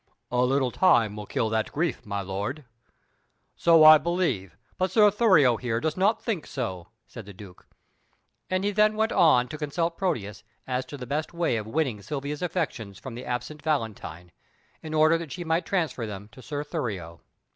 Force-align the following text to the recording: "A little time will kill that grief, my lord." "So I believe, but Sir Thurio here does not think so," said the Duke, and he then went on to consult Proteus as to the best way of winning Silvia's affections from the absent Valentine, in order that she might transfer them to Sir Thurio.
"A 0.31 0.41
little 0.41 0.71
time 0.71 1.15
will 1.15 1.27
kill 1.27 1.47
that 1.49 1.71
grief, 1.71 2.07
my 2.07 2.21
lord." 2.21 2.65
"So 3.55 3.83
I 3.83 3.99
believe, 3.99 4.57
but 4.79 4.89
Sir 4.89 5.11
Thurio 5.11 5.57
here 5.57 5.79
does 5.79 5.95
not 5.95 6.23
think 6.23 6.47
so," 6.47 6.87
said 7.05 7.27
the 7.27 7.35
Duke, 7.35 7.67
and 8.49 8.63
he 8.63 8.71
then 8.71 8.95
went 8.95 9.11
on 9.11 9.47
to 9.49 9.59
consult 9.59 9.99
Proteus 9.99 10.43
as 10.65 10.85
to 10.87 10.97
the 10.97 11.05
best 11.05 11.35
way 11.35 11.55
of 11.55 11.67
winning 11.67 12.01
Silvia's 12.01 12.41
affections 12.41 12.97
from 12.97 13.13
the 13.13 13.25
absent 13.27 13.61
Valentine, 13.61 14.31
in 14.81 14.95
order 14.95 15.19
that 15.19 15.31
she 15.33 15.43
might 15.43 15.67
transfer 15.67 16.07
them 16.07 16.29
to 16.31 16.41
Sir 16.41 16.63
Thurio. 16.63 17.21